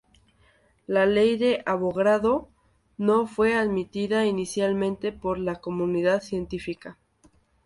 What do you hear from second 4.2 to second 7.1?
inicialmente por la comunidad científica.